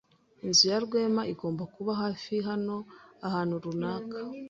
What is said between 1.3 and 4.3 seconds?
igomba kuba hafi hano ahantu runaka.